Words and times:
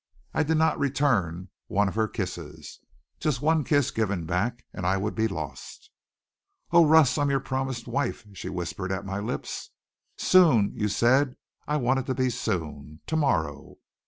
I 0.33 0.41
did 0.41 0.57
not 0.57 0.79
return 0.79 1.49
one 1.67 1.87
of 1.87 1.93
her 1.93 2.07
kisses. 2.07 2.79
Just 3.19 3.39
one 3.43 3.63
kiss 3.63 3.91
given 3.91 4.25
back 4.25 4.65
and 4.73 4.83
I 4.83 4.97
would 4.97 5.13
be 5.13 5.27
lost. 5.27 5.91
"Oh, 6.71 6.83
Russ, 6.83 7.19
I'm 7.19 7.29
your 7.29 7.39
promised 7.39 7.87
wife!" 7.87 8.25
she 8.33 8.49
whispered 8.49 8.91
at 8.91 9.05
my 9.05 9.19
lips. 9.19 9.69
"Soon, 10.17 10.71
you 10.75 10.87
said! 10.87 11.35
I 11.67 11.77
want 11.77 11.99
it 11.99 12.07
to 12.07 12.15
be 12.15 12.31
soon! 12.31 13.01
To 13.05 13.15
morrow!" 13.15 13.75